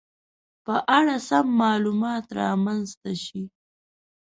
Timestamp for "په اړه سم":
0.65-1.45